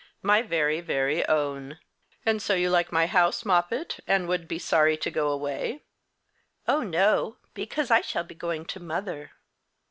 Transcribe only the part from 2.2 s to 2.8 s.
And so you